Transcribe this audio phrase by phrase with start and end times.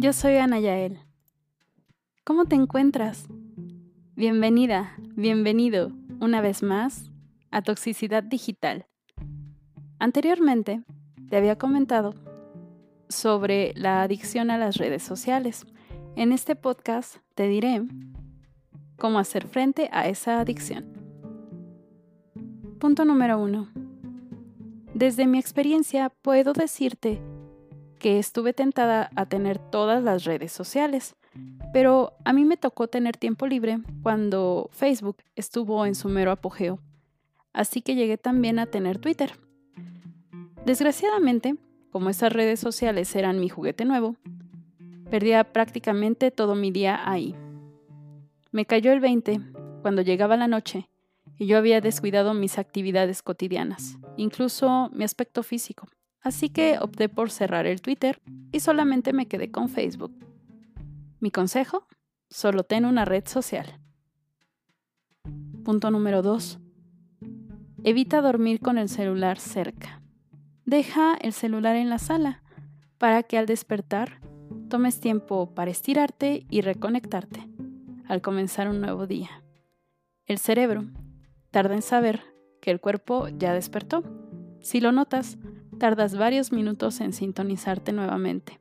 [0.00, 1.00] Yo soy Ana Yael.
[2.22, 3.26] ¿Cómo te encuentras?
[4.14, 5.90] Bienvenida, bienvenido
[6.20, 7.10] una vez más
[7.50, 8.86] a Toxicidad Digital.
[9.98, 10.84] Anteriormente
[11.28, 12.14] te había comentado
[13.08, 15.66] sobre la adicción a las redes sociales.
[16.14, 17.82] En este podcast te diré
[18.98, 20.92] cómo hacer frente a esa adicción.
[22.78, 23.68] Punto número uno.
[24.94, 27.20] Desde mi experiencia puedo decirte
[27.98, 31.16] que estuve tentada a tener todas las redes sociales,
[31.72, 36.78] pero a mí me tocó tener tiempo libre cuando Facebook estuvo en su mero apogeo,
[37.52, 39.32] así que llegué también a tener Twitter.
[40.64, 41.56] Desgraciadamente,
[41.90, 44.16] como esas redes sociales eran mi juguete nuevo,
[45.10, 47.34] perdía prácticamente todo mi día ahí.
[48.50, 49.40] Me cayó el 20
[49.82, 50.88] cuando llegaba la noche
[51.38, 55.88] y yo había descuidado mis actividades cotidianas, incluso mi aspecto físico.
[56.28, 58.20] Así que opté por cerrar el Twitter
[58.52, 60.12] y solamente me quedé con Facebook.
[61.20, 61.86] Mi consejo,
[62.28, 63.80] solo ten una red social.
[65.64, 66.58] Punto número 2.
[67.82, 70.02] Evita dormir con el celular cerca.
[70.66, 72.42] Deja el celular en la sala
[72.98, 74.20] para que al despertar
[74.68, 77.48] tomes tiempo para estirarte y reconectarte
[78.06, 79.30] al comenzar un nuevo día.
[80.26, 80.84] El cerebro
[81.50, 82.20] tarda en saber
[82.60, 84.04] que el cuerpo ya despertó.
[84.60, 85.38] Si lo notas,
[85.78, 88.60] tardas varios minutos en sintonizarte nuevamente,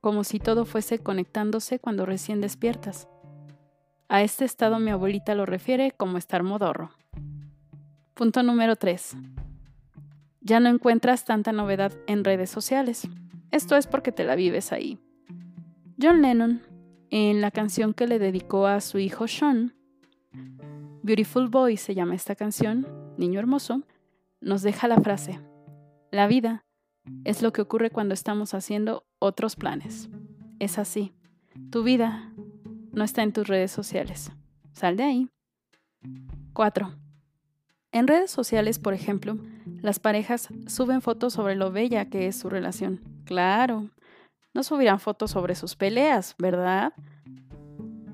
[0.00, 3.08] como si todo fuese conectándose cuando recién despiertas.
[4.08, 6.90] A este estado mi abuelita lo refiere como estar modorro.
[8.14, 9.16] Punto número 3.
[10.40, 13.08] Ya no encuentras tanta novedad en redes sociales.
[13.50, 14.98] Esto es porque te la vives ahí.
[16.00, 16.62] John Lennon,
[17.10, 19.74] en la canción que le dedicó a su hijo Sean,
[21.02, 23.82] Beautiful Boy se llama esta canción, Niño Hermoso,
[24.40, 25.40] nos deja la frase,
[26.10, 26.64] la vida
[27.24, 30.08] es lo que ocurre cuando estamos haciendo otros planes.
[30.58, 31.12] Es así.
[31.70, 32.32] Tu vida
[32.92, 34.32] no está en tus redes sociales.
[34.72, 35.28] Sal de ahí.
[36.52, 36.92] 4.
[37.92, 39.38] En redes sociales, por ejemplo,
[39.80, 43.00] las parejas suben fotos sobre lo bella que es su relación.
[43.24, 43.90] Claro,
[44.54, 46.92] no subirán fotos sobre sus peleas, ¿verdad?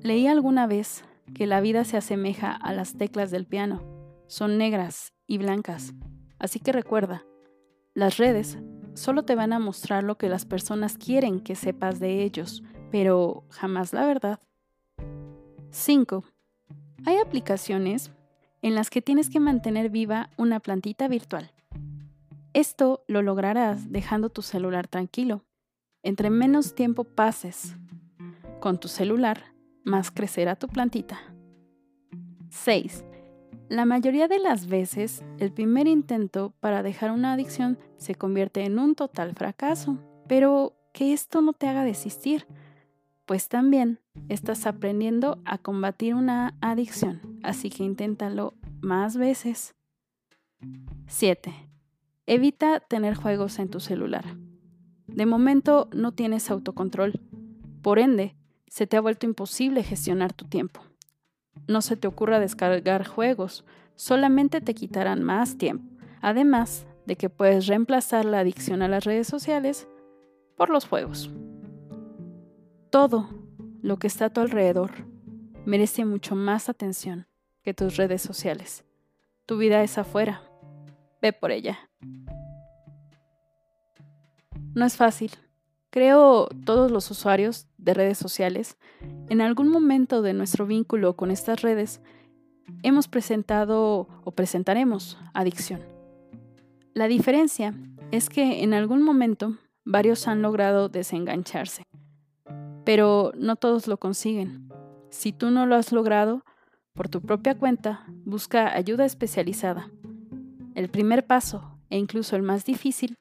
[0.00, 3.82] Leí alguna vez que la vida se asemeja a las teclas del piano.
[4.26, 5.94] Son negras y blancas.
[6.38, 7.24] Así que recuerda,
[7.94, 8.58] las redes
[8.94, 13.44] solo te van a mostrar lo que las personas quieren que sepas de ellos, pero
[13.50, 14.40] jamás la verdad.
[15.70, 16.24] 5.
[17.06, 18.10] Hay aplicaciones
[18.62, 21.52] en las que tienes que mantener viva una plantita virtual.
[22.52, 25.44] Esto lo lograrás dejando tu celular tranquilo.
[26.02, 27.76] Entre menos tiempo pases
[28.60, 31.18] con tu celular, más crecerá tu plantita.
[32.50, 33.04] 6.
[33.74, 38.78] La mayoría de las veces, el primer intento para dejar una adicción se convierte en
[38.78, 39.98] un total fracaso,
[40.28, 42.46] pero que esto no te haga desistir,
[43.26, 43.98] pues también
[44.28, 49.74] estás aprendiendo a combatir una adicción, así que inténtalo más veces.
[51.08, 51.52] 7.
[52.26, 54.36] Evita tener juegos en tu celular.
[55.08, 57.20] De momento no tienes autocontrol,
[57.82, 58.36] por ende,
[58.68, 60.80] se te ha vuelto imposible gestionar tu tiempo.
[61.66, 63.64] No se te ocurra descargar juegos,
[63.96, 65.84] solamente te quitarán más tiempo.
[66.20, 69.88] Además de que puedes reemplazar la adicción a las redes sociales
[70.56, 71.30] por los juegos.
[72.90, 73.28] Todo
[73.82, 74.92] lo que está a tu alrededor
[75.66, 77.26] merece mucho más atención
[77.62, 78.84] que tus redes sociales.
[79.46, 80.42] Tu vida es afuera.
[81.20, 81.78] Ve por ella.
[84.74, 85.32] No es fácil.
[85.94, 88.78] Creo todos los usuarios de redes sociales,
[89.28, 92.00] en algún momento de nuestro vínculo con estas redes,
[92.82, 95.82] hemos presentado o presentaremos adicción.
[96.94, 97.76] La diferencia
[98.10, 101.84] es que en algún momento varios han logrado desengancharse,
[102.84, 104.68] pero no todos lo consiguen.
[105.10, 106.44] Si tú no lo has logrado,
[106.92, 109.92] por tu propia cuenta, busca ayuda especializada.
[110.74, 113.16] El primer paso, e incluso el más difícil,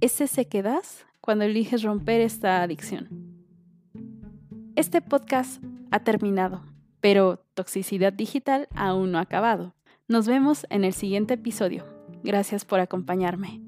[0.00, 3.08] es ese que das cuando eliges romper esta adicción.
[4.74, 5.62] Este podcast
[5.92, 6.64] ha terminado,
[7.00, 9.76] pero Toxicidad Digital aún no ha acabado.
[10.08, 11.84] Nos vemos en el siguiente episodio.
[12.24, 13.60] Gracias por acompañarme.